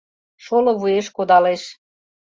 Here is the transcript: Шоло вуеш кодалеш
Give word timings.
Шоло 0.43 0.71
вуеш 0.81 1.07
кодалеш 1.15 1.63